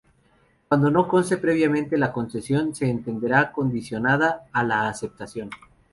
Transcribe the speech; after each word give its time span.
Cuando 0.67 0.89
no 0.89 1.07
conste 1.07 1.37
previamente, 1.37 1.95
la 1.95 2.11
concesión 2.11 2.73
se 2.73 2.89
entenderá 2.89 3.51
condicionada 3.51 4.47
a 4.51 4.63
la 4.63 4.87
aceptación. 4.89 5.51